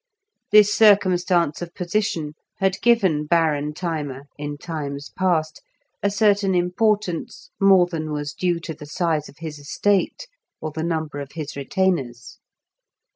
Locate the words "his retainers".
11.33-12.39